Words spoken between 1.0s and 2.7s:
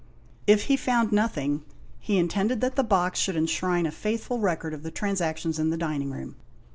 nothing, he intended